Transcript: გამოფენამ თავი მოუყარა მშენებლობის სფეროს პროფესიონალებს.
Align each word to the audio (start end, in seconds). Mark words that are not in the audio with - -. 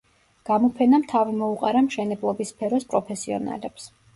გამოფენამ 0.49 1.03
თავი 1.11 1.35
მოუყარა 1.43 1.85
მშენებლობის 1.89 2.53
სფეროს 2.55 2.89
პროფესიონალებს. 2.95 3.91